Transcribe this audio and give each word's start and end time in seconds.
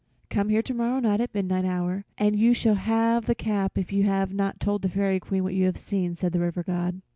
Come 0.31 0.49
here 0.49 0.63
to 0.63 0.73
morrow 0.73 0.99
night 0.99 1.21
at 1.21 1.31
midnight 1.31 1.63
hour 1.63 2.05
and 2.17 2.35
you 2.35 2.55
shall 2.55 2.73
have 2.73 3.27
the 3.27 3.35
cap 3.35 3.77
if 3.77 3.93
you 3.93 4.01
have 4.01 4.33
not 4.33 4.59
told 4.59 4.81
the 4.81 4.89
Fairy 4.89 5.19
Queen 5.19 5.43
what 5.43 5.53
you 5.53 5.65
have 5.65 5.77
seen," 5.77 6.15
said 6.15 6.33
the 6.33 6.39
River 6.39 6.63
God. 6.63 7.01